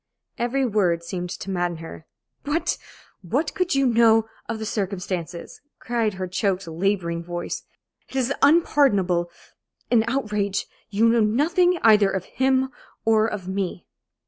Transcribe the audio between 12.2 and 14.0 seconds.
him or of me."